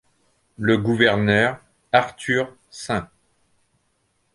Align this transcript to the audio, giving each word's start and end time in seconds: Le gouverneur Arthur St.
Le 0.57 0.79
gouverneur 0.79 1.59
Arthur 1.91 2.55
St. 2.71 3.05